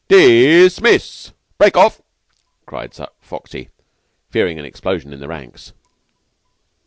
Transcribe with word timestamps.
"Dismiss! 0.07 1.31
Break 1.59 1.77
off!" 1.77 2.01
cried 2.65 2.95
Foxy, 3.19 3.69
fearing 4.31 4.57
an 4.57 4.65
explosion 4.65 5.13
in 5.13 5.19
the 5.19 5.27
ranks. 5.27 5.73